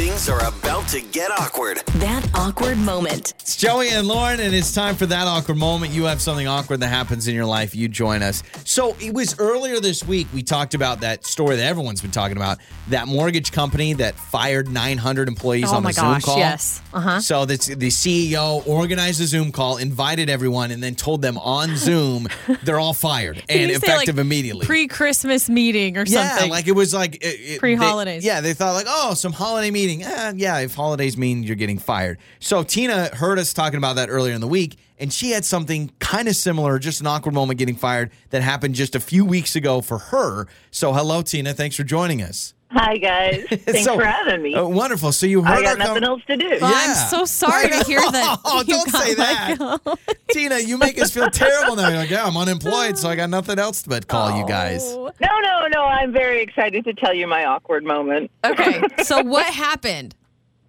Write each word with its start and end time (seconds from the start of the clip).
Things 0.00 0.30
are 0.30 0.42
about 0.46 0.88
to 0.88 1.02
get 1.02 1.30
awkward. 1.30 1.76
That 1.96 2.26
awkward 2.34 2.78
moment. 2.78 3.34
It's 3.40 3.54
Joey 3.54 3.90
and 3.90 4.08
Lauren, 4.08 4.40
and 4.40 4.54
it's 4.54 4.72
time 4.72 4.94
for 4.96 5.04
that 5.04 5.26
awkward 5.26 5.58
moment. 5.58 5.92
You 5.92 6.04
have 6.04 6.22
something 6.22 6.48
awkward 6.48 6.80
that 6.80 6.86
happens 6.88 7.28
in 7.28 7.34
your 7.34 7.44
life, 7.44 7.74
you 7.74 7.86
join 7.86 8.22
us. 8.22 8.42
So 8.64 8.96
it 8.98 9.12
was 9.12 9.38
earlier 9.38 9.78
this 9.78 10.02
week, 10.02 10.26
we 10.32 10.42
talked 10.42 10.72
about 10.72 11.02
that 11.02 11.26
story 11.26 11.56
that 11.56 11.66
everyone's 11.66 12.00
been 12.00 12.12
talking 12.12 12.38
about 12.38 12.56
that 12.88 13.08
mortgage 13.08 13.52
company 13.52 13.92
that 13.94 14.14
fired 14.14 14.68
900 14.70 15.28
employees 15.28 15.70
Oh 15.70 15.76
on 15.76 15.82
my 15.82 15.90
a 15.90 15.92
Zoom 15.92 16.20
call. 16.22 16.38
yes. 16.38 16.80
Uh-huh. 16.94 17.20
So 17.20 17.44
the, 17.44 17.56
the 17.76 17.88
CEO 17.88 18.66
organized 18.66 19.20
a 19.20 19.26
Zoom 19.26 19.52
call, 19.52 19.76
invited 19.76 20.30
everyone, 20.30 20.70
and 20.70 20.82
then 20.82 20.94
told 20.94 21.20
them 21.20 21.36
on 21.36 21.76
Zoom 21.76 22.26
they're 22.62 22.80
all 22.80 22.94
fired 22.94 23.42
and 23.50 23.60
you 23.60 23.66
say, 23.66 23.72
like, 23.74 23.82
effective 23.84 24.18
immediately. 24.18 24.64
Pre-Christmas 24.64 25.50
meeting 25.50 25.98
or 25.98 26.04
Yeah, 26.06 26.26
something. 26.30 26.50
like 26.50 26.68
it 26.68 26.72
was 26.72 26.94
like 26.94 27.16
it- 27.16 27.26
it- 27.26 27.58
Pre-holidays. 27.60 28.24
Yeah, 28.24 28.40
they 28.40 28.54
thought 28.54 28.72
like, 28.72 28.86
oh, 28.88 29.12
some 29.12 29.34
holiday 29.34 29.70
meeting. 29.70 29.89
Eh, 29.98 30.32
yeah, 30.36 30.58
if 30.58 30.74
holidays 30.74 31.16
mean 31.16 31.42
you're 31.42 31.56
getting 31.56 31.78
fired. 31.78 32.18
So 32.38 32.62
Tina 32.62 33.14
heard 33.14 33.38
us 33.38 33.52
talking 33.52 33.78
about 33.78 33.96
that 33.96 34.08
earlier 34.08 34.34
in 34.34 34.40
the 34.40 34.48
week, 34.48 34.76
and 34.98 35.12
she 35.12 35.30
had 35.32 35.44
something 35.44 35.90
kind 35.98 36.28
of 36.28 36.36
similar, 36.36 36.78
just 36.78 37.00
an 37.00 37.06
awkward 37.06 37.34
moment 37.34 37.58
getting 37.58 37.76
fired 37.76 38.10
that 38.30 38.42
happened 38.42 38.74
just 38.74 38.94
a 38.94 39.00
few 39.00 39.24
weeks 39.24 39.56
ago 39.56 39.80
for 39.80 39.98
her. 39.98 40.46
So 40.70 40.92
hello, 40.92 41.22
Tina. 41.22 41.52
Thanks 41.54 41.76
for 41.76 41.84
joining 41.84 42.22
us. 42.22 42.54
Hi 42.72 42.98
guys. 42.98 43.44
Thanks 43.50 43.84
So- 43.84 43.96
for 43.96 44.04
having 44.04 44.42
me. 44.42 44.54
Uh, 44.54 44.66
wonderful. 44.66 45.10
So 45.12 45.26
you 45.26 45.42
heard 45.42 45.64
I 45.64 45.70
our 45.70 45.76
got 45.76 45.78
com- 45.78 45.86
nothing 45.88 46.04
else 46.04 46.22
to 46.28 46.36
do. 46.36 46.48
Well, 46.60 46.72
I'm 46.74 46.94
so 47.08 47.24
sorry 47.24 47.68
to 47.68 47.82
hear 47.84 48.00
that 48.00 48.38
Oh, 48.44 48.60
you 48.66 48.74
don't 48.74 48.92
got 48.92 49.02
say 49.02 49.14
that. 49.14 49.98
Tina, 50.30 50.58
you 50.60 50.78
make 50.78 51.00
us 51.00 51.10
feel 51.12 51.28
terrible 51.30 51.74
now. 51.76 51.88
You're 51.88 51.98
like, 51.98 52.10
yeah, 52.10 52.24
I'm 52.24 52.36
unemployed, 52.36 52.96
so 52.96 53.08
I 53.08 53.16
got 53.16 53.28
nothing 53.30 53.58
else 53.58 53.82
but 53.82 54.06
call 54.06 54.38
you 54.38 54.46
guys. 54.46 54.82
Oh. 54.84 55.10
No, 55.20 55.38
no, 55.40 55.66
no. 55.74 55.82
I'm 55.84 56.12
very 56.12 56.42
excited 56.42 56.84
to 56.84 56.94
tell 56.94 57.12
you 57.12 57.26
my 57.26 57.44
awkward 57.44 57.82
moment. 57.84 58.30
Okay, 58.44 58.80
so 59.02 59.22
what 59.22 59.52
happened? 59.52 60.14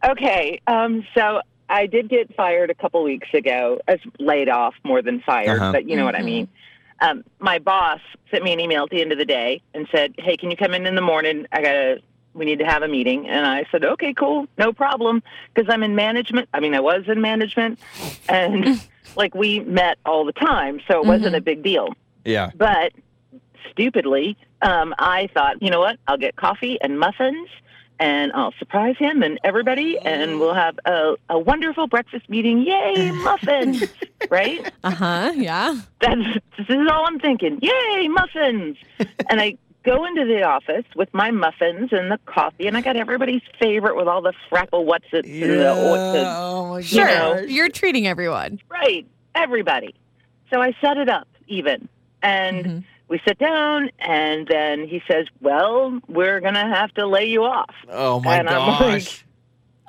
Okay. 0.04 0.60
Um, 0.66 1.06
so 1.14 1.42
I 1.70 1.86
did 1.86 2.10
get 2.10 2.36
fired 2.36 2.72
a 2.72 2.74
couple 2.76 3.04
weeks 3.04 3.28
ago, 3.36 3.80
as 3.88 4.00
laid 4.20 4.50
off 4.50 4.74
more 4.84 5.04
than 5.04 5.22
fired, 5.22 5.60
Uh-huh. 5.62 5.72
but 5.72 5.88
you 5.88 5.96
know 5.96 6.06
what 6.06 6.16
I 6.16 6.24
mean. 6.24 6.48
Um, 7.02 7.24
my 7.40 7.60
boss 7.60 8.00
sent 8.30 8.44
me 8.44 8.54
an 8.54 8.60
email 8.60 8.84
at 8.84 8.90
the 8.90 9.02
end 9.02 9.12
of 9.12 9.18
the 9.18 9.26
day 9.26 9.62
and 9.74 9.88
said, 9.92 10.14
"Hey, 10.18 10.38
can 10.38 10.52
you 10.52 10.58
come 10.58 10.74
in 10.74 10.86
in 10.86 10.96
the 10.96 11.02
morning? 11.02 11.48
I 11.52 11.62
gotta, 11.62 12.02
we 12.34 12.46
need 12.46 12.60
to 12.60 12.66
have 12.66 12.84
a 12.84 12.88
meeting." 12.88 13.28
And 13.28 13.46
I 13.46 13.66
said, 13.72 13.84
"Okay, 13.84 14.14
cool, 14.14 14.48
no 14.58 14.72
problem," 14.72 15.24
because 15.54 15.70
I'm 15.74 15.84
in 15.84 15.96
management. 15.96 16.48
I 16.54 16.60
mean, 16.60 16.76
I 16.76 16.80
was 16.80 17.04
in 17.08 17.20
management, 17.20 17.80
and 18.30 18.82
like 19.16 19.36
we 19.36 19.60
met 19.62 19.98
all 20.06 20.26
the 20.26 20.34
time, 20.34 20.80
so 20.88 21.02
it 21.02 21.06
wasn't 21.06 21.36
a 21.36 21.42
big 21.42 21.64
deal. 21.64 21.90
Yeah. 22.24 22.52
But 22.56 22.94
stupidly, 23.72 24.38
um, 24.62 24.94
I 25.00 25.28
thought, 25.34 25.62
you 25.62 25.70
know 25.70 25.80
what? 25.80 25.98
I'll 26.08 26.18
get 26.18 26.36
coffee 26.36 26.78
and 26.82 27.00
muffins, 27.00 27.50
and 28.02 28.34
I'll 28.34 28.54
surprise 28.60 28.96
him 28.98 29.24
and 29.24 29.40
everybody, 29.44 29.98
and 30.04 30.40
we'll 30.40 30.54
have 30.56 30.78
a, 30.86 31.16
a 31.30 31.40
wonderful 31.40 31.88
breakfast 31.88 32.30
meeting. 32.30 32.64
Yay, 32.66 33.12
muffins! 33.24 33.84
right? 34.30 34.66
Uh 34.84 34.92
huh. 34.92 35.32
Yeah. 35.36 35.80
That's 36.02 36.22
this 36.58 36.68
is 36.70 36.88
all 36.92 37.06
I'm 37.08 37.20
thinking. 37.20 37.60
Yay, 37.62 38.08
muffins! 38.10 38.78
and 39.30 39.40
I 39.40 39.58
go 39.84 40.06
into 40.06 40.26
the 40.26 40.44
office 40.44 40.86
with 40.96 41.12
my 41.14 41.32
muffins 41.32 41.90
and 41.92 42.12
the 42.12 42.20
coffee, 42.26 42.68
and 42.68 42.76
I 42.78 42.82
got 42.82 42.96
everybody's 42.98 43.42
favorite 43.60 43.96
with 43.96 44.08
all 44.08 44.22
the 44.22 44.34
frapple 44.52 44.86
what's 44.86 45.06
it, 45.12 45.24
the, 45.24 45.30
the, 46.12 46.26
oh 46.28 46.68
my 46.70 46.82
Sure. 46.82 47.06
know. 47.08 47.38
You're 47.40 47.70
treating 47.70 48.06
everyone. 48.08 48.60
Right, 48.70 49.06
everybody. 49.36 49.96
So 50.52 50.62
I 50.62 50.76
set 50.82 50.98
it 50.98 51.08
up 51.10 51.28
even. 51.48 51.88
And 52.24 52.66
Mhm. 52.66 52.84
We 53.12 53.22
sit 53.28 53.38
down, 53.38 53.92
and 54.00 54.48
then 54.48 54.88
he 54.88 55.02
says, 55.12 55.28
Well, 55.42 56.00
we're 56.08 56.40
going 56.40 56.54
to 56.56 56.62
have 56.62 56.92
to 56.94 57.06
lay 57.06 57.26
you 57.26 57.44
off. 57.44 57.76
Oh 57.90 58.20
my 58.22 58.38
And 58.38 58.50
I'm 58.50 58.56
gosh. 58.80 58.82
like- 58.82 59.26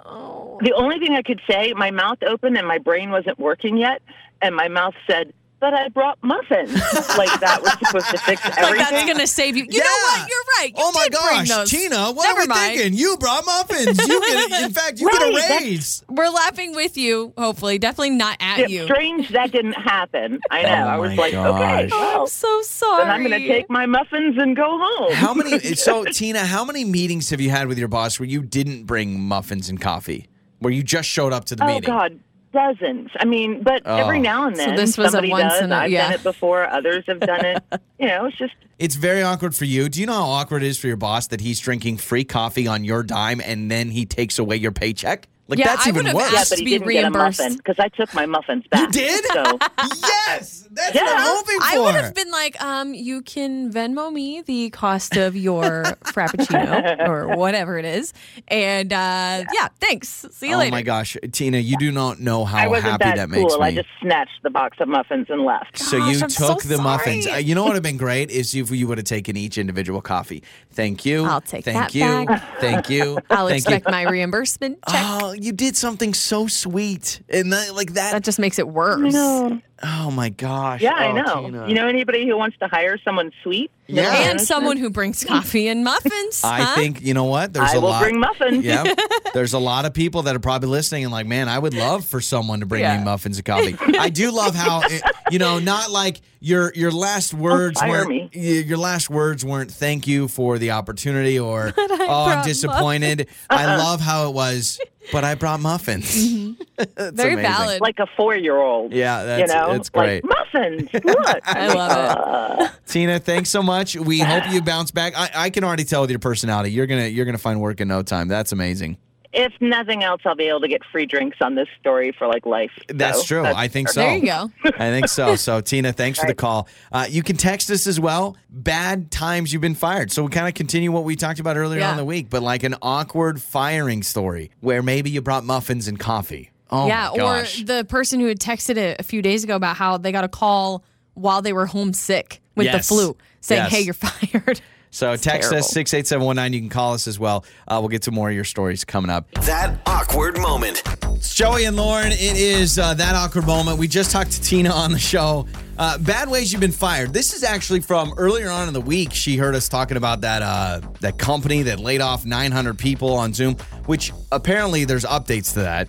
Oh. 0.04 0.58
The 0.60 0.72
only 0.72 0.98
thing 0.98 1.14
I 1.14 1.22
could 1.22 1.40
say, 1.48 1.72
my 1.74 1.92
mouth 1.92 2.18
opened 2.26 2.58
and 2.58 2.66
my 2.66 2.78
brain 2.78 3.10
wasn't 3.10 3.38
working 3.38 3.76
yet, 3.76 4.02
and 4.42 4.54
my 4.54 4.66
mouth 4.66 4.94
said, 5.08 5.32
But 5.62 5.74
I 5.74 5.88
brought 5.90 6.18
muffins. 6.24 6.72
like 7.16 7.38
that 7.38 7.60
was 7.62 7.72
supposed 7.78 8.06
to 8.10 8.18
fix 8.18 8.42
everything. 8.44 8.62
Like 8.64 8.72
everything. 8.80 8.94
that's 8.96 9.12
gonna 9.12 9.26
save 9.28 9.56
you. 9.56 9.64
You 9.70 9.78
know 9.78 9.86
what? 10.02 10.28
You're 10.28 10.38
right. 10.58 10.68
You 10.70 10.74
oh 10.76 10.90
my 10.92 11.04
did 11.04 11.12
bring 11.12 11.22
gosh, 11.38 11.48
those. 11.48 11.70
Tina, 11.70 12.10
what 12.10 12.24
Never 12.24 12.40
are 12.40 12.42
we 12.42 12.46
mind. 12.48 12.78
thinking? 12.80 12.98
You 12.98 13.16
brought 13.16 13.46
muffins. 13.46 13.96
You 14.08 14.20
get, 14.20 14.64
in 14.64 14.72
fact, 14.72 14.98
you 14.98 15.06
Right, 15.06 15.18
get 15.36 15.60
a 15.60 15.60
raise. 15.64 16.02
We're 16.08 16.30
laughing 16.30 16.74
with 16.74 16.96
you. 16.96 17.32
Hopefully, 17.38 17.78
definitely 17.78 18.10
not 18.10 18.38
at 18.40 18.58
Yeah, 18.58 18.66
you. 18.66 18.84
Strange 18.86 19.28
that 19.28 19.52
didn't 19.52 19.74
happen. 19.74 20.40
I 20.50 20.64
oh 20.64 20.66
know. 20.66 20.74
Oh 20.84 20.88
I 20.88 20.96
was 20.98 21.10
my 21.10 21.16
like, 21.16 21.34
Okay, 21.34 21.88
gosh. 21.88 21.90
Oh, 21.92 22.00
well, 22.00 22.20
I'm 22.22 22.26
so 22.26 22.62
sorry. 22.62 23.04
then 23.04 23.10
I'm 23.12 23.20
going 23.22 23.40
to 23.40 23.46
take 23.48 23.70
my 23.70 23.86
muffins 23.86 24.36
and 24.38 24.56
go 24.56 24.66
home. 24.82 25.12
How 25.12 25.32
many? 25.32 25.58
So, 25.76 26.04
Tina, 26.06 26.40
how 26.40 26.64
many 26.64 26.84
meetings 26.84 27.30
have 27.30 27.40
you 27.40 27.50
had 27.50 27.68
with 27.68 27.78
your 27.78 27.86
boss 27.88 28.18
where 28.18 28.28
you 28.28 28.42
didn't 28.42 28.84
bring 28.84 29.20
muffins 29.20 29.68
and 29.68 29.80
coffee? 29.80 30.28
Where 30.58 30.72
you 30.72 30.82
just 30.82 31.08
showed 31.08 31.32
up 31.32 31.44
to 31.46 31.56
the 31.56 31.62
Oh 31.62 31.66
meeting? 31.68 31.84
Oh 31.88 31.92
God, 31.94 32.18
dozens. 32.52 33.10
I 33.18 33.24
mean, 33.24 33.62
but 33.62 33.82
Oh. 33.84 33.96
every 33.96 34.20
now 34.20 34.46
and 34.46 34.56
So 34.56 34.64
then 34.66 34.76
this 34.76 34.96
was 34.98 35.08
a 35.08 35.10
somebody 35.10 35.30
once 35.30 35.52
does. 35.54 35.62
in 35.62 35.72
a- 35.72 35.76
I've 35.76 35.90
yeah. 35.90 36.04
done 36.04 36.12
it 36.14 36.22
before. 36.22 36.68
Others 36.68 37.04
have 37.08 37.20
done 37.20 37.44
it. 37.44 37.62
you 37.98 38.06
know, 38.08 38.26
it's 38.26 38.36
just 38.38 38.54
It's 38.78 38.94
very 38.96 39.22
awkward 39.22 39.54
for 39.54 39.64
you. 39.64 39.88
Do 39.88 40.00
you 40.00 40.06
know 40.06 40.12
how 40.14 40.22
awkward 40.28 40.62
it 40.62 40.66
is 40.68 40.78
for 40.78 40.86
your 40.86 40.96
boss 40.96 41.26
that 41.28 41.40
he's 41.40 41.60
drinking 41.60 41.96
free 41.98 42.24
coffee 42.24 42.66
on 42.66 42.84
your 42.84 43.02
dime 43.02 43.40
and 43.44 43.70
then 43.70 43.90
he 43.90 44.04
takes 44.06 44.38
away 44.38 44.56
your 44.56 44.72
paycheck? 44.72 45.28
Like 45.48 45.58
Yeah, 45.58 45.66
that's 45.68 45.86
I 45.86 45.90
even 45.90 46.04
would've 46.04 46.14
worse. 46.14 46.32
yeah, 46.32 46.38
asked 46.38 46.50
but 46.50 46.56
to 46.56 46.60
he 46.62 46.64
be 46.64 46.70
didn't 46.72 46.86
reimbursed. 46.86 47.38
get 47.38 47.46
a 47.46 47.48
muffin 47.50 47.56
because 47.58 47.78
I 47.78 47.88
took 47.88 48.14
my 48.14 48.26
muffins 48.26 48.64
back. 48.68 48.80
You 48.80 48.88
did? 48.92 49.24
So 49.26 49.58
yes, 50.02 50.68
that's 50.70 50.94
what 50.94 51.16
I'm 51.16 51.36
hoping 51.36 51.58
for. 51.60 51.64
I 51.66 51.78
would 51.80 51.94
have 51.96 52.14
been 52.14 52.30
like, 52.30 52.62
um, 52.62 52.94
you 52.94 53.22
can 53.22 53.72
Venmo 53.72 54.12
me 54.12 54.40
the 54.42 54.70
cost 54.70 55.16
of 55.16 55.36
your 55.36 55.82
frappuccino 56.04 57.06
or 57.08 57.36
whatever 57.36 57.76
it 57.78 57.84
is, 57.84 58.12
and 58.48 58.92
uh, 58.92 59.44
yeah. 59.52 59.68
thanks. 59.80 60.26
See 60.30 60.48
you 60.48 60.54
oh 60.54 60.58
later. 60.58 60.68
Oh 60.68 60.76
my 60.76 60.82
gosh, 60.82 61.16
Tina, 61.32 61.58
you 61.58 61.76
do 61.76 61.90
not 61.92 62.20
know 62.20 62.44
how 62.44 62.58
happy 62.74 63.04
that, 63.04 63.16
that, 63.16 63.30
cool. 63.30 63.42
makes 63.42 63.56
me. 63.56 63.62
I 63.64 63.74
just 63.74 63.88
snatched 64.00 64.42
the 64.42 64.50
box 64.50 64.78
of 64.80 64.88
muffins 64.88 65.26
and 65.28 65.44
left. 65.44 65.78
So 65.78 65.96
you 65.96 66.20
I'm 66.22 66.30
so 66.30 66.48
took 66.54 66.62
the 66.62 66.78
muffins. 66.78 67.26
Uh, 67.26 67.34
you 67.36 67.54
know 67.54 67.62
what 67.62 67.70
would 67.70 67.74
have 67.76 67.82
been 67.82 67.96
great 67.96 68.30
is 68.30 68.54
if 68.54 68.70
you 68.70 68.86
would 68.86 68.98
have 68.98 69.06
taken 69.06 69.36
each 69.36 69.58
individual 69.58 70.00
coffee. 70.00 70.42
Thank 70.70 71.04
you. 71.04 71.24
I'll 71.24 71.40
take 71.40 71.64
Thank 71.64 71.76
that 71.76 71.94
you. 71.94 72.26
back. 72.26 72.60
Thank 72.60 72.88
you. 72.90 73.18
I'll 73.30 73.48
Thank 73.48 73.58
expect 73.58 73.86
you. 73.86 73.90
my 73.92 74.02
reimbursement 74.02 74.78
check. 74.88 75.02
Oh, 75.04 75.31
you 75.32 75.52
did 75.52 75.76
something 75.76 76.14
so 76.14 76.46
sweet, 76.46 77.22
and 77.28 77.52
that, 77.52 77.74
like 77.74 77.94
that. 77.94 78.12
that 78.12 78.24
just 78.24 78.38
makes 78.38 78.58
it 78.58 78.68
worse. 78.68 79.12
No. 79.12 79.60
oh 79.82 80.10
my 80.10 80.28
gosh. 80.28 80.80
Yeah, 80.80 80.94
I 80.94 81.08
Oh, 81.08 81.12
know. 81.12 81.44
Tina. 81.46 81.68
You 81.68 81.74
know 81.74 81.86
anybody 81.88 82.26
who 82.26 82.36
wants 82.36 82.56
to 82.58 82.68
hire 82.68 82.98
someone 83.04 83.32
sweet? 83.42 83.70
Yeah. 83.88 84.02
Middle 84.04 84.16
And 84.30 84.40
someone 84.40 84.76
who 84.78 84.90
brings 84.90 85.24
coffee 85.24 85.66
and 85.68 85.82
muffins. 85.84 86.42
I 86.44 86.60
huh? 86.62 86.74
think 86.76 87.02
you 87.02 87.14
know 87.14 87.24
what. 87.24 87.52
There's 87.52 87.70
I 87.70 87.76
a 87.76 87.80
will 87.80 87.88
lot. 87.88 88.02
bring 88.02 88.18
muffins. 88.20 88.64
yeah, 88.64 88.94
there's 89.34 89.52
a 89.52 89.58
lot 89.58 89.84
of 89.84 89.92
people 89.92 90.22
that 90.22 90.36
are 90.36 90.40
probably 90.40 90.68
listening 90.68 91.04
and 91.04 91.12
like, 91.12 91.26
man, 91.26 91.48
I 91.48 91.58
would 91.58 91.74
love 91.74 92.04
for 92.06 92.20
someone 92.20 92.60
to 92.60 92.66
bring 92.66 92.80
Yeah. 92.82 92.98
me 92.98 93.04
muffins 93.04 93.38
and 93.38 93.44
coffee. 93.44 93.76
I 93.98 94.08
do 94.08 94.30
love 94.30 94.54
how, 94.54 94.82
it, 94.84 95.02
you 95.30 95.38
know, 95.38 95.58
not 95.58 95.90
like 95.90 96.20
your 96.40 96.72
your 96.74 96.90
last 96.90 97.34
words 97.34 97.78
fire 97.80 97.90
weren't 97.90 98.08
me. 98.08 98.30
y- 98.34 98.40
your 98.40 98.78
last 98.78 99.10
words 99.10 99.44
weren't 99.44 99.70
thank 99.70 100.06
you 100.06 100.26
for 100.28 100.58
the 100.58 100.70
opportunity 100.72 101.38
or 101.38 101.72
oh 101.78 101.84
I'm 101.90 101.98
brought 101.98 102.44
disappointed. 102.44 103.28
I 103.50 103.76
love 103.76 104.00
how 104.00 104.28
it 104.28 104.34
was, 104.34 104.78
but 105.10 105.24
I 105.24 105.34
brought 105.34 105.60
muffins. 105.60 106.04
That's 106.76 106.92
Mm-hmm. 106.92 107.16
Very 107.16 107.32
amazing. 107.34 107.50
valid. 107.52 107.80
Like 107.80 107.98
a 107.98 108.06
four-year-old. 108.16 108.92
Yeah, 108.92 109.22
that's 109.24 109.40
you 109.52 109.56
know, 109.56 109.72
it's 109.72 109.88
great. 109.88 110.24
Like 110.24 110.36
muffins. 110.52 110.88
Look, 111.04 111.40
I 111.44 111.72
love 111.74 112.60
it. 112.60 112.70
Tina, 112.86 113.18
thanks 113.20 113.50
so 113.50 113.62
much. 113.62 113.94
We 113.96 114.18
hope 114.20 114.44
you 114.50 114.62
bounce 114.64 114.90
back. 114.90 115.12
I, 115.16 115.30
I 115.34 115.50
can 115.50 115.64
already 115.64 115.84
tell 115.84 116.00
with 116.00 116.10
your 116.10 116.18
personality, 116.18 116.72
you're 116.72 116.86
gonna 116.86 117.06
you're 117.06 117.24
gonna 117.24 117.38
find 117.38 117.60
work 117.60 117.80
in 117.80 117.88
no 117.88 118.02
time. 118.02 118.26
That's 118.28 118.52
amazing. 118.52 118.96
If 119.32 119.52
nothing 119.60 120.02
else, 120.02 120.20
I'll 120.24 120.34
be 120.34 120.48
able 120.48 120.60
to 120.60 120.68
get 120.68 120.82
free 120.92 121.06
drinks 121.06 121.38
on 121.40 121.54
this 121.54 121.68
story 121.80 122.12
for 122.12 122.26
like 122.26 122.44
life. 122.46 122.70
That's 122.88 123.20
So 123.20 123.42
true. 123.42 123.44
I 123.46 123.68
think 123.68 123.88
so. 123.88 124.00
There 124.00 124.16
you 124.16 124.26
go. 124.26 124.50
I 124.64 124.90
think 124.90 125.08
so. 125.08 125.36
So, 125.42 125.60
Tina, 125.60 125.92
thanks 125.92 126.18
for 126.18 126.26
the 126.26 126.34
call. 126.34 126.68
Uh, 126.92 127.06
you 127.08 127.22
can 127.22 127.36
text 127.36 127.70
us 127.70 127.86
as 127.86 127.98
well. 127.98 128.36
Bad 128.50 129.10
times 129.10 129.52
you've 129.52 129.62
been 129.62 129.74
fired. 129.74 130.12
So, 130.12 130.22
we 130.24 130.30
kind 130.30 130.46
of 130.48 130.54
continue 130.54 130.92
what 130.92 131.04
we 131.04 131.16
talked 131.16 131.40
about 131.40 131.56
earlier 131.56 131.80
Yeah. 131.80 131.86
on 131.88 131.92
in 131.92 131.96
the 131.98 132.04
week, 132.04 132.28
but 132.30 132.42
like 132.42 132.62
an 132.62 132.74
awkward 132.82 133.40
firing 133.40 134.02
story 134.02 134.50
where 134.60 134.82
maybe 134.82 135.10
you 135.10 135.20
brought 135.22 135.44
muffins 135.44 135.88
and 135.88 135.98
coffee. 135.98 136.50
Oh, 136.70 136.86
yeah, 136.86 137.10
my 137.12 137.16
gosh. 137.18 137.60
or 137.60 137.64
the 137.64 137.84
person 137.84 138.20
who 138.20 138.26
had 138.26 138.38
texted 138.38 138.76
it 138.76 138.98
a 138.98 139.02
few 139.02 139.20
days 139.22 139.44
ago 139.44 139.56
about 139.56 139.76
how 139.76 139.96
they 139.98 140.12
got 140.12 140.24
a 140.24 140.28
call 140.28 140.82
while 141.14 141.42
they 141.42 141.52
were 141.52 141.66
homesick 141.66 142.40
with 142.56 142.66
Yes. 142.66 142.88
the 142.88 142.94
flu 142.94 143.16
saying, 143.40 143.62
Yes. 143.64 143.72
hey, 143.72 143.80
you're 143.80 143.94
fired. 144.44 144.60
So, 144.92 145.16
text 145.16 145.50
terrible. 145.50 145.58
us 145.64 145.70
68719. 145.70 146.52
You 146.52 146.60
can 146.60 146.68
call 146.68 146.92
us 146.94 147.08
as 147.08 147.18
well. 147.18 147.44
Uh, 147.66 147.78
we'll 147.80 147.88
get 147.88 148.02
to 148.02 148.10
more 148.12 148.28
of 148.28 148.34
your 148.34 148.44
stories 148.44 148.84
coming 148.84 149.10
up. 149.10 149.28
That 149.32 149.80
awkward 149.86 150.38
moment. 150.38 150.82
It's 151.16 151.34
Joey 151.34 151.64
and 151.64 151.76
Lauren. 151.76 152.12
It 152.12 152.36
is 152.36 152.78
uh, 152.78 152.94
that 152.94 153.14
awkward 153.14 153.46
moment. 153.46 153.78
We 153.78 153.88
just 153.88 154.10
talked 154.10 154.32
to 154.32 154.40
Tina 154.40 154.70
on 154.70 154.92
the 154.92 154.98
show. 154.98 155.46
Uh, 155.78 155.96
bad 155.98 156.28
ways 156.28 156.52
you've 156.52 156.60
been 156.60 156.70
fired. 156.72 157.12
This 157.12 157.32
is 157.32 157.42
actually 157.42 157.80
from 157.80 158.12
earlier 158.16 158.50
on 158.50 158.68
in 158.68 158.74
the 158.74 158.80
week. 158.80 159.12
She 159.14 159.36
heard 159.36 159.54
us 159.54 159.68
talking 159.68 159.96
about 159.96 160.20
that 160.20 160.42
uh, 160.42 160.80
that 161.00 161.18
company 161.18 161.62
that 161.62 161.80
laid 161.80 162.00
off 162.00 162.24
900 162.26 162.78
people 162.78 163.14
on 163.14 163.32
Zoom, 163.32 163.54
which 163.86 164.12
apparently 164.30 164.84
there's 164.84 165.04
updates 165.04 165.54
to 165.54 165.60
that. 165.60 165.88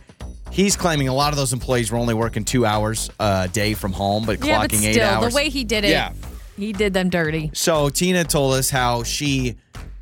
He's 0.50 0.78
claiming 0.78 1.08
a 1.08 1.14
lot 1.14 1.34
of 1.34 1.38
those 1.38 1.52
employees 1.52 1.92
were 1.92 1.98
only 1.98 2.14
working 2.14 2.46
two 2.46 2.66
hours 2.66 3.10
a 3.20 3.50
day 3.52 3.74
from 3.74 3.92
home, 3.92 4.24
but 4.26 4.44
yeah, 4.46 4.62
but 4.62 4.70
clocking 4.72 4.84
eight 4.86 4.94
still, 4.94 5.10
hours. 5.10 5.34
the 5.34 5.36
way 5.36 5.50
he 5.50 5.64
did 5.64 5.84
it, 5.84 5.90
Yeah. 5.90 6.14
He 6.58 6.74
did 6.74 6.94
them 6.94 7.10
dirty. 7.10 7.52
So 7.54 7.90
Tina 7.90 8.24
told 8.24 8.54
us 8.56 8.70
how 8.70 9.04
she 9.04 9.56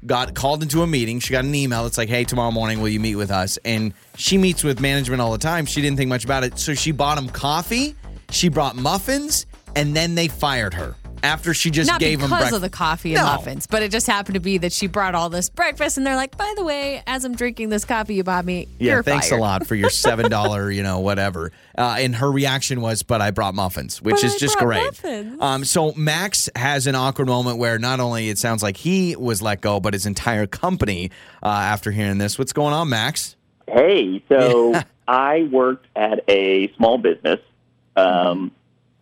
got 0.06 0.34
called 0.34 0.64
into 0.64 0.82
a 0.82 0.88
meeting. 0.88 1.20
She 1.20 1.32
got 1.32 1.46
an 1.46 1.54
email 1.54 1.84
that's 1.84 1.98
like, 1.98 2.10
"Hey, 2.10 2.24
tomorrow 2.24 2.52
morning 2.52 2.82
will 2.82 2.90
you 2.90 3.00
meet 3.00 3.16
with 3.16 3.32
us?" 3.32 3.60
And 3.64 3.94
she 4.18 4.38
meets 4.38 4.64
with 4.64 4.80
management 4.80 5.22
all 5.22 5.32
the 5.32 5.38
time. 5.38 5.66
She 5.66 5.82
didn't 5.82 5.98
think 5.98 6.10
much 6.10 6.26
about 6.26 6.44
it, 6.44 6.58
so 6.58 6.74
she 6.74 6.92
bought 6.92 7.16
them 7.16 7.30
coffee. 7.30 7.96
She 8.30 8.50
brought 8.50 8.76
muffins, 8.76 9.46
and 9.76 9.96
then 9.96 10.16
they 10.16 10.28
fired 10.28 10.74
her 10.74 10.96
after 11.24 11.54
she 11.54 11.70
just 11.72 11.90
Not 11.90 12.00
gave 12.00 12.20
because 12.20 12.30
them 12.30 12.38
breakfast. 12.40 12.56
of 12.56 12.62
the 12.62 12.70
coffee 12.70 13.16
and 13.16 13.24
No. 13.24 13.32
muffins, 13.32 13.68
but 13.68 13.84
it 13.84 13.92
just 13.92 14.08
happened 14.08 14.34
to 14.36 14.40
be 14.40 14.58
that 14.60 14.72
she 14.74 14.88
brought 14.88 15.16
all 15.16 15.30
this 15.30 15.50
breakfast, 15.50 15.98
and 15.98 16.06
they're 16.06 16.16
like, 16.16 16.38
"By 16.38 16.54
the 16.56 16.64
way, 16.64 17.02
as 17.08 17.24
I'm 17.26 17.36
drinking 17.36 17.70
this 17.70 17.86
coffee 17.86 18.16
you 18.16 18.24
bought 18.24 18.46
me, 18.46 18.68
Yeah, 18.80 18.94
you're 18.94 19.04
thanks 19.04 19.30
fired. 19.30 19.40
a 19.40 19.42
lot 19.42 19.68
for 19.68 19.76
your 19.76 19.90
seven 19.92 20.30
dollar, 20.30 20.72
you 20.72 20.84
know, 20.84 21.00
whatever. 21.00 21.52
Uh, 21.78 21.98
and 22.00 22.16
her 22.16 22.32
reaction 22.32 22.82
was, 22.82 23.04
"But 23.04 23.22
I 23.22 23.32
brought 23.32 23.56
muffins," 23.56 24.02
which 24.02 24.16
But 24.16 24.24
is 24.24 24.36
I 24.36 24.38
just 24.38 24.58
brought 24.58 24.68
great. 24.68 24.84
muffins. 24.86 25.42
Um, 25.42 25.64
so 25.66 25.94
Max 25.96 26.50
has 26.56 26.88
an 26.88 26.96
awkward 26.96 27.28
moment 27.28 27.58
where 27.58 27.78
not 27.80 28.00
only 28.00 28.30
it 28.30 28.38
sounds 28.38 28.62
like 28.64 28.78
he 28.78 29.16
was 29.16 29.42
let 29.42 29.62
go, 29.62 29.80
but 29.80 29.94
his 29.94 30.06
entire 30.06 30.48
company 30.48 31.12
uh, 31.44 31.48
after 31.48 31.92
hearing 31.92 32.18
this. 32.18 32.38
What's 32.40 32.54
going 32.54 32.74
on, 32.74 32.90
Max? 32.90 33.36
Hey, 33.68 34.22
so 34.28 34.74
I 35.08 35.48
worked 35.52 35.88
at 35.96 36.24
a 36.28 36.72
small 36.76 36.98
business, 36.98 37.40
um, 37.96 38.52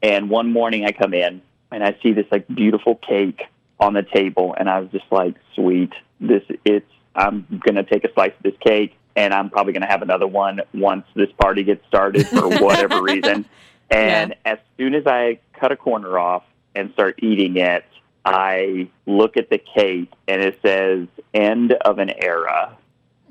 and 0.01 0.29
one 0.29 0.51
morning 0.51 0.85
I 0.85 0.91
come 0.91 1.13
in 1.13 1.41
and 1.71 1.83
I 1.83 1.97
see 2.01 2.13
this 2.13 2.25
like 2.31 2.47
beautiful 2.47 2.95
cake 2.95 3.41
on 3.79 3.93
the 3.93 4.03
table, 4.03 4.55
and 4.57 4.69
I 4.69 4.79
was 4.79 4.89
just 4.91 5.05
like, 5.11 5.35
"Sweet, 5.55 5.93
this 6.19 6.43
it's 6.65 6.89
I'm 7.15 7.45
gonna 7.65 7.83
take 7.83 8.03
a 8.03 8.13
slice 8.13 8.31
of 8.37 8.43
this 8.43 8.57
cake, 8.59 8.95
and 9.15 9.33
I'm 9.33 9.49
probably 9.49 9.73
gonna 9.73 9.87
have 9.89 10.01
another 10.01 10.27
one 10.27 10.61
once 10.73 11.05
this 11.15 11.31
party 11.39 11.63
gets 11.63 11.85
started 11.87 12.27
for 12.27 12.49
whatever 12.63 13.01
reason." 13.01 13.45
And 13.89 14.35
as 14.45 14.59
soon 14.77 14.93
as 14.93 15.07
I 15.07 15.39
cut 15.53 15.71
a 15.71 15.75
corner 15.75 16.19
off 16.19 16.43
and 16.75 16.91
start 16.93 17.19
eating 17.23 17.57
it, 17.57 17.83
I 18.23 18.89
look 19.07 19.37
at 19.37 19.49
the 19.49 19.57
cake 19.57 20.11
and 20.27 20.41
it 20.41 20.59
says 20.61 21.07
"End 21.33 21.73
of 21.73 21.99
an 21.99 22.09
era." 22.09 22.77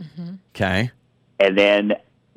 Mm-hmm. 0.00 0.34
Okay. 0.54 0.90
and 1.40 1.58
then 1.58 1.92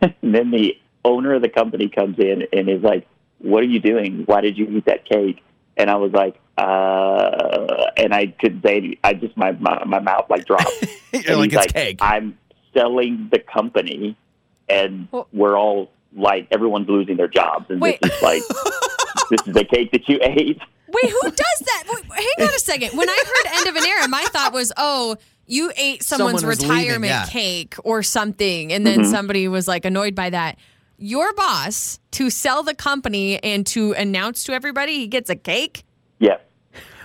and 0.00 0.14
then 0.22 0.50
the 0.50 0.78
owner 1.04 1.34
of 1.34 1.42
the 1.42 1.48
company 1.48 1.88
comes 1.88 2.18
in 2.18 2.46
and 2.52 2.68
is 2.68 2.82
like, 2.82 3.06
"What 3.42 3.62
are 3.62 3.66
you 3.66 3.80
doing? 3.80 4.22
Why 4.26 4.40
did 4.40 4.56
you 4.56 4.66
eat 4.68 4.86
that 4.86 5.04
cake?" 5.04 5.42
And 5.76 5.90
I 5.90 5.96
was 5.96 6.12
like, 6.12 6.38
"Uh," 6.58 7.86
and 7.96 8.14
I 8.14 8.26
couldn't 8.40 8.62
say, 8.64 8.98
I 9.04 9.14
just 9.14 9.36
my 9.36 9.52
my, 9.52 9.84
my 9.84 10.00
mouth 10.00 10.26
like 10.30 10.44
dropped. 10.46 10.70
You're 11.12 11.22
And 11.32 11.38
like 11.40 11.50
he's 11.52 11.64
it's 11.64 11.72
cake. 11.72 11.98
I'm 12.00 12.38
selling 12.74 13.28
the 13.32 13.38
company, 13.38 14.16
and 14.68 15.08
Well- 15.10 15.28
we're 15.32 15.58
all 15.58 15.90
like, 16.14 16.48
everyone's 16.50 16.88
losing 16.88 17.16
their 17.16 17.28
jobs, 17.28 17.66
and 17.70 17.80
Wait. 17.80 17.98
this 18.02 18.12
is 18.12 18.22
like, 18.22 18.42
this 19.30 19.40
is 19.46 19.54
the 19.54 19.64
cake 19.64 19.92
that 19.92 20.08
you 20.08 20.18
ate. 20.22 20.58
Wait, 20.88 21.10
who 21.10 21.20
does 21.30 21.36
that? 21.64 21.84
Wait, 21.88 22.04
hang 22.38 22.48
on 22.48 22.54
a 22.54 22.58
second. 22.58 22.96
When 22.98 23.08
I 23.08 23.24
heard 23.26 23.58
end 23.58 23.66
of 23.76 23.82
an 23.82 23.88
era, 23.88 24.08
my 24.08 24.22
thought 24.30 24.52
was, 24.52 24.72
oh, 24.76 25.16
you 25.46 25.72
ate 25.76 26.02
someone's 26.02 26.40
Someone 26.42 26.48
was 26.50 26.60
leaving, 26.62 26.76
retirement 26.76 27.10
yeah. 27.10 27.26
cake 27.26 27.74
or 27.82 28.02
something, 28.02 28.72
and 28.74 28.86
then 28.86 29.04
somebody 29.06 29.48
was 29.48 29.66
like 29.66 29.84
annoyed 29.86 30.14
by 30.14 30.28
that. 30.30 30.58
Your 31.02 31.32
boss 31.34 31.98
to 32.12 32.30
sell 32.30 32.62
the 32.62 32.74
company 32.74 33.42
and 33.42 33.66
to 33.68 33.92
announce 33.94 34.44
to 34.44 34.52
everybody 34.52 34.94
he 35.00 35.08
gets 35.08 35.28
a 35.30 35.34
cake. 35.36 35.82
Yeah. 36.20 36.36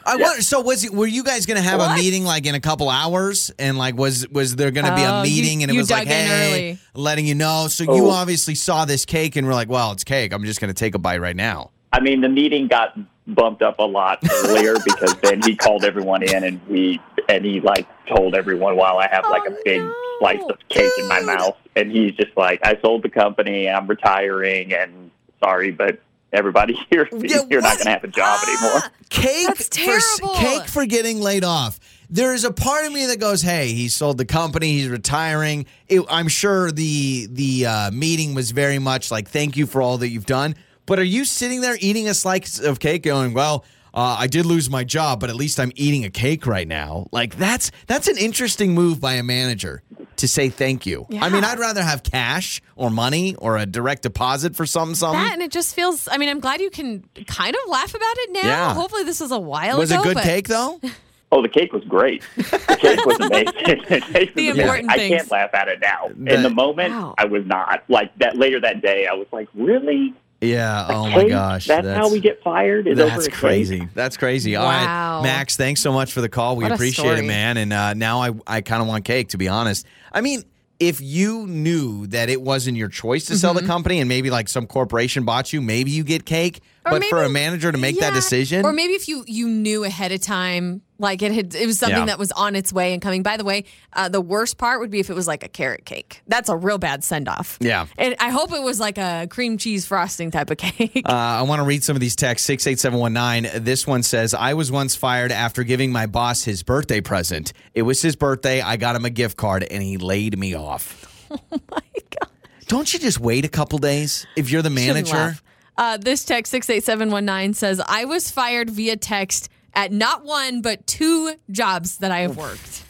I 0.06 0.16
wonder, 0.18 0.42
so 0.44 0.62
was 0.62 0.86
it, 0.86 0.94
were 0.94 1.08
you 1.08 1.24
guys 1.24 1.48
going 1.48 1.58
to 1.58 1.68
have 1.68 1.80
a 1.82 1.96
meeting 1.96 2.24
like 2.24 2.46
in 2.46 2.54
a 2.54 2.60
couple 2.60 2.90
hours 2.90 3.52
and 3.58 3.76
like 3.78 3.98
was 3.98 4.28
was 4.30 4.56
there 4.56 4.70
going 4.72 4.86
to 4.86 4.96
be 4.96 5.02
Oh, 5.04 5.16
a 5.16 5.18
you- 5.26 5.30
meeting 5.32 5.64
and 5.64 5.72
it 5.72 5.76
was 5.76 5.90
like 5.90 6.08
hey 6.08 6.60
early. 6.76 6.80
letting 6.94 7.26
you 7.26 7.36
know 7.36 7.68
so 7.70 7.84
you 7.84 8.06
Oh. 8.06 8.10
obviously 8.12 8.56
saw 8.56 8.86
this 8.86 9.04
cake 9.04 9.36
and 9.36 9.46
were 9.48 9.54
like 9.54 9.68
well 9.68 9.92
it's 9.92 10.06
cake 10.06 10.32
I'm 10.32 10.46
just 10.46 10.62
going 10.62 10.70
to 10.70 10.74
take 10.74 10.96
a 10.96 11.00
bite 11.00 11.20
right 11.20 11.36
now 11.36 11.72
I 11.92 12.00
mean, 12.02 12.22
the 12.22 12.30
meeting 12.30 12.68
got 12.68 12.98
bumped 13.28 13.62
up 13.64 13.80
a 13.80 13.84
lot 13.84 14.20
earlier 14.46 14.76
because 14.86 15.16
then 15.24 15.42
he 15.42 15.56
called 15.56 15.84
everyone 15.84 16.22
in 16.24 16.44
and 16.44 16.62
we 16.70 17.02
and 17.30 17.44
he 17.46 17.60
like 17.60 17.88
told 18.08 18.36
everyone 18.36 18.76
while 18.76 18.98
I 18.98 19.08
have 19.12 19.26
like 19.30 19.44
a 19.48 19.54
Oh, 19.54 19.62
big 19.66 19.82
no. 19.82 19.94
slice 20.20 20.42
of 20.50 20.58
cake 20.70 20.92
in 21.00 21.08
my 21.08 21.22
mouth, 21.22 21.58
and 21.76 21.92
he's 21.92 22.14
just 22.14 22.36
like, 22.38 22.60
"I 22.66 22.78
sold 22.82 23.04
the 23.04 23.10
company, 23.10 23.70
I'm 23.70 23.88
retiring, 23.88 24.74
and 24.74 25.12
sorry, 25.44 25.72
but 25.72 26.00
everybody 26.34 26.74
here, 26.90 27.08
Yeah, 27.12 27.42
you're 27.50 27.62
not 27.62 27.76
going 27.78 27.86
to 27.86 27.92
have 27.92 28.04
a 28.04 28.08
job 28.08 28.40
anymore." 28.48 28.82
cake 29.10 29.48
That's 29.48 29.78
for 30.20 30.34
cake 30.36 30.68
for 30.68 30.86
getting 30.86 31.20
laid 31.22 31.44
off. 31.44 31.80
There 32.10 32.34
is 32.34 32.46
a 32.46 32.54
part 32.54 32.86
of 32.86 32.94
me 32.94 33.06
that 33.08 33.20
goes, 33.20 33.42
"Hey, 33.42 33.74
he 33.74 33.90
sold 33.90 34.18
the 34.18 34.26
company. 34.26 34.72
He's 34.74 34.88
retiring." 34.88 35.66
It, 35.90 36.02
I'm 36.10 36.30
sure 36.30 36.72
the 36.72 37.28
the 37.30 37.66
uh, 37.66 37.92
meeting 37.92 38.34
was 38.34 38.52
very 38.52 38.80
much 38.80 39.12
like, 39.12 39.28
"Thank 39.30 39.58
you 39.58 39.66
for 39.66 39.82
all 39.82 39.98
that 39.98 40.08
you've 40.10 40.26
done." 40.26 40.56
But 40.86 41.00
are 41.00 41.04
you 41.04 41.26
sitting 41.26 41.60
there 41.60 41.78
eating 41.82 42.08
a 42.08 42.14
slice 42.14 42.60
of 42.62 42.80
cake, 42.80 43.04
going, 43.04 43.34
"Well, 43.34 43.66
uh, 43.98 44.16
I 44.20 44.28
did 44.28 44.46
lose 44.46 44.70
my 44.70 44.84
job, 44.86 45.20
but 45.20 45.30
at 45.30 45.36
least 45.36 45.60
I'm 45.60 45.72
eating 45.76 46.06
a 46.06 46.10
cake 46.10 46.46
right 46.46 46.68
now." 46.68 47.08
Like 47.12 47.36
that's 47.38 47.72
that's 47.88 48.08
an 48.08 48.18
interesting 48.18 48.74
move 48.74 49.02
by 49.02 49.14
a 49.16 49.24
manager 49.24 49.82
to 50.18 50.28
say 50.28 50.50
thank 50.50 50.86
you. 50.86 51.06
I 51.20 51.30
mean, 51.30 51.44
I'd 51.44 51.60
rather 51.60 51.84
have 51.84 52.04
cash 52.04 52.62
or 52.76 52.90
money 52.90 53.36
or 53.36 53.58
a 53.58 53.66
direct 53.66 54.04
deposit 54.04 54.56
for 54.56 54.66
something. 54.66 54.96
Something. 54.96 55.20
That 55.22 55.34
and 55.34 55.42
it 55.42 55.52
just 55.52 55.76
feels. 55.76 56.08
I 56.12 56.18
mean, 56.18 56.30
I'm 56.30 56.40
glad 56.40 56.62
you 56.62 56.70
can 56.70 57.04
kind 57.26 57.56
of 57.56 57.62
laugh 57.70 57.94
about 57.94 58.16
it 58.20 58.32
now. 58.32 58.42
Yeah. 58.48 58.74
Hopefully, 58.74 59.04
this 59.04 59.20
was 59.20 59.32
a 59.32 59.40
while 59.40 59.78
was 59.80 59.92
ago. 59.92 60.02
it 60.02 60.04
good 60.06 60.14
but 60.16 60.24
cake 60.24 60.48
though? 60.48 60.80
Oh, 61.30 61.42
the 61.42 61.50
cake 61.50 61.74
was 61.74 61.84
great. 61.84 62.24
The 62.38 62.78
cake 62.80 63.06
was 63.06 63.20
amazing. 63.20 63.46
the 63.90 64.00
cake 64.00 64.14
was 64.14 64.34
The 64.34 64.48
amazing. 64.48 64.60
important 64.62 64.90
I 64.92 64.98
can't 65.10 65.30
laugh 65.30 65.54
at 65.54 65.68
it 65.68 65.82
now. 65.82 66.08
The- 66.16 66.34
in 66.36 66.42
the 66.42 66.50
moment, 66.50 66.94
Wow. 66.94 67.16
I 67.18 67.26
was 67.26 67.46
not. 67.46 67.84
Like 67.90 68.18
that 68.20 68.38
later 68.38 68.62
that 68.62 68.82
day, 68.82 69.08
I 69.08 69.14
was 69.14 69.28
like, 69.34 69.50
"Really? 69.54 70.14
Yeah. 70.42 70.88
A 70.88 70.94
Oh 70.96 71.10
my 71.10 71.22
cake? 71.22 71.30
gosh. 71.30 71.66
That's, 71.68 71.88
how 71.88 72.10
we 72.12 72.20
get 72.20 72.42
fired? 72.44 72.88
Is 72.88 72.98
That's 72.98 73.26
a 73.28 73.30
cake?" 73.32 73.40
crazy. 73.40 73.88
That's 73.94 74.18
crazy. 74.18 74.56
All 74.56 74.66
right, 74.66 74.86
Wow. 74.86 75.22
Max. 75.24 75.56
Thanks 75.58 75.82
so 75.82 75.92
much 75.92 76.14
for 76.14 76.22
the 76.22 76.30
call. 76.30 76.56
We 76.56 76.64
What 76.66 76.74
appreciate 76.74 77.18
it, 77.20 77.26
man. 77.26 77.58
And 77.58 77.74
uh, 77.74 77.94
now 77.96 78.22
I 78.22 78.32
I 78.46 78.62
kind 78.62 78.82
of 78.82 78.88
want 78.88 79.06
cake. 79.06 79.30
To 79.30 79.38
be 79.38 79.48
honest, 79.48 79.86
I 80.12 80.22
mean. 80.22 80.44
If 80.80 81.02
you 81.02 81.48
knew 81.48 82.06
that 82.06 82.30
it 82.30 82.40
wasn't 82.40 82.78
your 82.78 82.88
choice 82.88 83.26
to 83.26 83.36
sell 83.36 83.56
the 83.56 83.64
company 83.64 84.00
and 84.00 84.08
maybe 84.08 84.30
like 84.30 84.48
some 84.48 84.68
corporation 84.68 85.26
bought 85.26 85.52
you, 85.52 85.60
maybe 85.60 85.90
you 85.90 86.04
get 86.04 86.24
cake. 86.24 86.60
Or 86.86 86.92
but 86.92 87.04
for 87.06 87.24
a 87.24 87.30
manager 87.30 87.72
to 87.72 87.80
make 87.80 88.00
that 88.00 88.14
decision, 88.14 88.64
or 88.64 88.72
maybe 88.72 88.94
if 88.94 89.08
you 89.08 89.24
you 89.26 89.48
knew 89.48 89.84
ahead 89.84 90.12
of 90.12 90.22
time, 90.22 90.84
like 91.00 91.22
it 91.22 91.32
had, 91.32 91.54
it 91.56 91.66
was 91.66 91.80
something 91.80 91.98
Yeah. 92.00 92.06
that 92.06 92.20
was 92.20 92.32
on 92.32 92.56
its 92.56 92.74
way 92.74 92.94
and 92.94 93.02
coming. 93.02 93.24
By 93.24 93.38
the 93.38 93.44
way, 93.44 93.66
uh, 93.94 94.10
the 94.10 94.22
worst 94.22 94.58
part 94.58 94.80
would 94.80 94.90
be 94.90 95.00
if 95.00 95.10
it 95.10 95.14
was 95.14 95.28
like 95.28 95.44
a 95.44 95.48
carrot 95.48 95.86
cake. 95.86 96.22
That's 96.28 96.50
a 96.50 96.56
real 96.56 96.78
bad 96.78 97.04
send 97.04 97.28
off. 97.30 97.58
Yeah. 97.62 97.86
and 97.98 98.16
I 98.20 98.30
hope 98.30 98.52
it 98.52 98.62
was 98.64 98.80
like 98.80 98.98
a 98.98 99.28
cream 99.30 99.58
cheese 99.58 99.86
frosting 99.86 100.32
type 100.32 100.50
of 100.50 100.58
cake. 100.60 101.04
Uh, 101.06 101.12
I 101.12 101.42
want 101.44 101.60
to 101.60 101.64
read 101.66 101.84
some 101.84 101.96
of 101.96 102.00
these 102.00 102.16
texts. 102.16 102.46
68719. 102.48 103.64
This 103.64 103.86
one 103.86 104.04
says, 104.04 104.34
I 104.34 104.54
was 104.54 104.72
once 104.72 104.96
fired 104.96 105.32
after 105.32 105.64
giving 105.64 105.92
my 105.92 106.06
boss 106.08 106.44
his 106.44 106.64
birthday 106.64 107.02
present. 107.02 107.54
It 107.74 107.84
was 107.84 108.02
his 108.02 108.16
birthday. 108.16 108.62
I 108.62 108.78
got 108.78 108.96
him 108.96 109.06
a 109.06 109.10
gift 109.10 109.38
card 109.38 109.64
and 109.70 109.84
he 109.84 109.98
laid 109.98 110.38
me 110.38 110.56
off. 110.56 111.28
oh 111.32 111.38
my 111.52 111.82
god. 112.10 112.30
Don't 112.68 112.92
you 112.94 113.00
just 113.00 113.20
wait 113.20 113.46
a 113.46 113.50
couple 113.50 113.80
days 113.80 114.26
if 114.36 114.50
you're 114.50 114.62
the 114.62 114.70
manager? 114.70 115.38
Uh, 115.78 115.96
this 115.98 116.26
text 116.26 116.50
six 116.52 116.70
eight 116.70 116.84
seven 116.84 117.12
one 117.12 117.24
nine 117.24 117.54
says 117.54 117.80
I 117.88 118.06
was 118.06 118.32
fired 118.32 118.70
via 118.70 118.98
text 118.98 119.50
at 119.78 119.92
not 119.94 120.26
one 120.26 120.62
but 120.62 120.86
two 120.88 121.34
jobs 121.52 122.00
that 122.00 122.12
I 122.12 122.20
have 122.22 122.36
worked. 122.36 122.84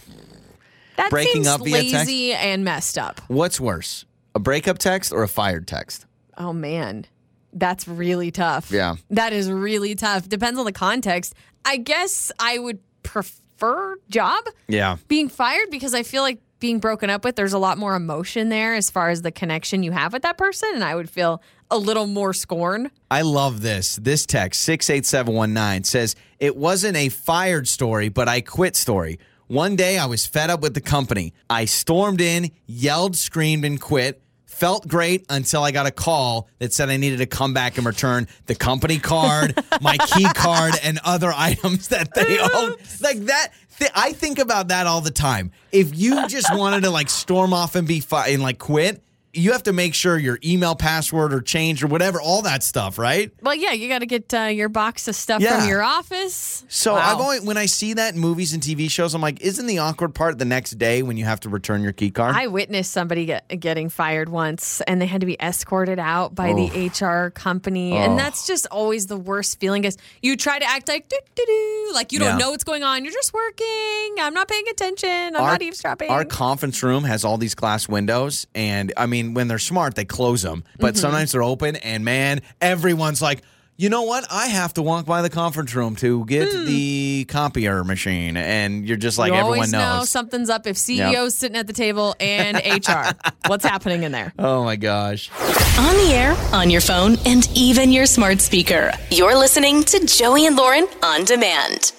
That 0.96 1.12
Breaking 1.12 1.44
seems 1.44 1.48
up 1.48 1.64
via 1.64 1.82
text? 1.84 1.94
lazy 1.94 2.34
and 2.34 2.64
messed 2.64 2.98
up. 2.98 3.22
What's 3.28 3.60
worse, 3.60 4.06
a 4.34 4.40
breakup 4.40 4.80
text 4.80 5.12
or 5.14 5.22
a 5.22 5.28
fired 5.28 5.68
text? 5.68 6.06
Oh 6.38 6.54
man, 6.54 7.06
that's 7.54 7.88
really 7.88 8.32
tough. 8.32 8.72
Yeah. 8.72 8.96
that 9.12 9.34
is 9.34 9.52
really 9.52 9.94
tough. 9.94 10.28
Depends 10.28 10.58
on 10.58 10.66
the 10.66 10.72
context. 10.72 11.36
I 11.66 11.78
guess 11.78 12.32
I 12.40 12.58
would 12.58 12.80
prefer 13.04 13.98
job 14.10 14.44
Yeah. 14.68 14.98
being 15.08 15.30
fired 15.30 15.70
because 15.70 15.94
I 15.94 16.02
feel 16.04 16.24
like 16.24 16.40
being 16.60 16.80
broken 16.80 17.10
up 17.12 17.24
with, 17.24 17.36
there's 17.36 17.54
a 17.54 17.60
lot 17.60 17.78
more 17.78 17.96
emotion 17.96 18.50
there 18.50 18.74
as 18.74 18.90
far 18.90 19.10
as 19.10 19.22
the 19.22 19.32
connection 19.32 19.84
you 19.84 19.92
have 19.92 20.14
with 20.14 20.24
that 20.24 20.38
person, 20.40 20.70
and 20.74 20.84
I 20.84 20.96
would 20.96 21.10
feel 21.10 21.42
a 21.70 21.78
little 21.78 22.08
more 22.08 22.34
scorn. 22.34 22.92
I 23.12 23.22
love 23.22 23.62
this. 23.62 23.98
This 23.98 24.26
text, 24.26 24.62
68719, 24.64 25.84
says, 25.84 26.16
It 26.40 26.56
wasn't 26.56 26.98
a 26.98 27.10
fired 27.10 27.68
story, 27.68 28.10
but 28.10 28.28
I 28.28 28.42
quit 28.42 28.76
story. 28.76 29.20
One 29.48 29.76
day 29.76 29.98
I 29.98 30.06
was 30.08 30.26
fed 30.26 30.50
up 30.50 30.62
with 30.62 30.74
the 30.74 30.82
company. 30.82 31.34
I 31.50 31.66
stormed 31.66 32.20
in, 32.22 32.52
yelled, 32.66 33.16
screamed, 33.16 33.64
and 33.66 33.80
quit. 33.80 34.22
Felt 34.46 34.88
great 34.88 35.24
until 35.30 35.62
I 35.62 35.72
got 35.72 35.86
a 35.86 35.92
call 35.92 36.50
that 36.60 36.74
said 36.74 36.90
I 36.90 36.98
needed 36.98 37.18
to 37.20 37.28
come 37.28 37.54
back 37.54 37.78
and 37.78 37.86
return 37.86 38.28
the 38.48 38.56
company 38.56 38.98
card, 38.98 39.54
my 39.82 39.98
key 39.98 40.26
card, 40.34 40.74
and 40.84 41.00
other 41.06 41.32
items 41.36 41.90
that 41.90 42.14
they 42.16 42.40
own. 42.54 42.74
Like 43.00 43.20
that. 43.26 43.50
Th- 43.78 43.92
I 43.94 44.14
think 44.14 44.40
about 44.40 44.70
that 44.70 44.88
all 44.88 45.02
the 45.02 45.12
time. 45.12 45.52
If 45.72 45.96
you 45.96 46.28
just 46.28 46.48
wanted 46.56 46.82
to 46.82 46.90
like 46.90 47.10
storm 47.10 47.54
off 47.54 47.76
and 47.76 47.88
be 47.88 48.00
fi- 48.00 48.30
and 48.30 48.42
like 48.42 48.58
quit, 48.58 49.04
you 49.38 49.52
have 49.54 49.64
to 49.64 49.74
make 49.74 49.94
sure 49.94 50.18
your 50.18 50.40
email 50.44 50.76
password 50.76 51.34
or 51.34 51.42
changed 51.42 51.84
or 51.84 51.88
whatever, 51.88 52.20
all 52.20 52.42
that 52.42 52.64
stuff, 52.64 52.98
right? 52.98 53.32
Well, 53.42 53.56
yeah, 53.56 53.72
you 53.72 53.88
got 53.88 54.00
to 54.00 54.06
get 54.06 54.34
uh, 54.34 54.42
your 54.46 54.70
box 54.70 55.08
of 55.08 55.16
stuff 55.16 55.42
Yeah. 55.42 55.60
from 55.60 55.70
your 55.70 55.82
office. 55.84 56.64
So 56.68 56.94
Wow. 56.96 57.00
I've 57.14 57.22
always 57.22 57.42
when 57.42 57.58
I 57.58 57.66
see 57.68 57.94
that 57.94 58.14
in 58.16 58.20
movies 58.20 58.54
and 58.54 58.62
TV 58.64 58.90
shows, 58.90 59.14
I'm 59.14 59.22
like, 59.22 59.40
isn't 59.42 59.66
the 59.68 59.78
awkward 59.80 60.16
part 60.16 60.38
the 60.40 60.46
next 60.46 60.72
day 60.80 61.04
when 61.04 61.18
you 61.18 61.26
have 61.26 61.40
to 61.42 61.50
return 61.50 61.82
your 61.84 61.92
key 61.94 62.12
card? 62.12 62.36
I 62.36 62.48
witnessed 62.48 62.92
somebody 62.92 63.26
get, 63.26 63.48
getting 63.60 63.90
fired 63.90 64.30
once 64.30 64.82
and 64.82 65.02
they 65.02 65.06
had 65.06 65.22
to 65.22 65.28
be 65.28 65.38
escorted 65.40 66.00
out 66.00 66.34
by 66.36 66.54
the 66.54 66.88
HR 66.90 67.30
company. 67.30 67.94
Oh. 67.94 67.98
And 67.98 68.18
that's 68.20 68.48
just 68.48 68.66
always 68.72 69.08
the 69.08 69.18
worst 69.18 69.60
feeling 69.60 69.84
is 69.84 69.98
you 70.22 70.36
try 70.36 70.60
to 70.60 70.66
act 70.66 70.88
like 70.88 71.08
doo, 71.10 71.18
doo, 71.36 71.44
doo, 71.46 71.92
like 71.94 72.12
you 72.12 72.20
don't 72.20 72.30
Yeah. 72.30 72.38
know 72.46 72.52
what's 72.52 72.64
going 72.64 72.84
on. 72.84 73.04
You're 73.04 73.14
just 73.14 73.34
working. 73.34 74.16
I'm 74.20 74.34
not 74.34 74.48
paying 74.48 74.68
attention. 74.70 75.36
I'm 75.36 75.44
not 75.44 75.62
eavesdropping. 75.62 76.10
Our 76.10 76.26
conference 76.26 76.82
room 76.84 77.04
has 77.04 77.24
all 77.24 77.38
these 77.38 77.56
glass 77.56 77.88
windows, 77.88 78.48
and 78.56 78.94
I 78.98 79.06
mean, 79.06 79.27
when 79.34 79.48
they're 79.48 79.60
smart, 79.60 79.96
they 79.96 80.06
close 80.06 80.42
them, 80.42 80.64
but 80.80 80.94
Mm-hmm. 80.94 81.02
sometimes 81.02 81.32
they're 81.32 81.44
open, 81.44 81.76
and 81.78 82.04
man, 82.06 82.42
everyone's 82.62 83.22
like, 83.22 83.42
you 83.80 83.90
know 83.90 84.02
what? 84.04 84.26
I 84.32 84.48
have 84.48 84.74
to 84.74 84.82
walk 84.82 85.06
by 85.06 85.22
the 85.22 85.30
conference 85.30 85.76
room 85.76 85.96
to 85.98 86.26
get 86.26 86.50
the 86.52 87.26
copier 87.30 87.84
machine, 87.84 88.36
and 88.36 88.88
you're 88.88 88.98
just 88.98 89.20
like, 89.20 89.30
Hmm. 89.30 89.36
you 89.36 89.40
everyone 89.40 89.58
always 89.60 89.72
know 89.72 89.98
knows. 89.98 90.10
something's 90.10 90.50
up 90.50 90.66
if 90.66 90.78
CEO's 90.78 91.36
sitting 91.36 91.56
at 91.58 91.68
the 91.68 91.74
table 91.74 92.16
and 92.20 92.58
HR. 92.88 93.12
What's 93.46 93.64
happening 93.64 94.02
in 94.02 94.12
there? 94.12 94.34
oh 94.40 94.64
my 94.64 94.78
gosh. 94.78 95.30
On 95.78 95.96
the 95.96 96.12
air, 96.12 96.36
on 96.54 96.72
your 96.72 96.82
phone, 96.82 97.18
and 97.28 97.48
even 97.56 97.92
your 97.92 98.08
smart 98.08 98.42
speaker. 98.42 98.92
You're 99.12 99.38
listening 99.38 99.84
to 99.84 100.04
Joey 100.08 100.48
and 100.48 100.56
Lauren 100.56 100.88
on 101.04 101.24
demand. 101.26 101.92